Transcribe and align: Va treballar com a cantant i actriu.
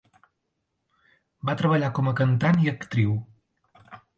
Va 1.49 1.55
treballar 1.61 1.91
com 1.99 2.11
a 2.13 2.17
cantant 2.23 2.59
i 2.65 2.73
actriu. 2.75 3.17